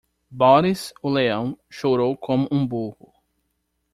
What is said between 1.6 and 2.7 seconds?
chorou como um